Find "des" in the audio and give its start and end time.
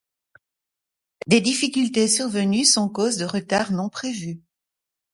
1.27-1.41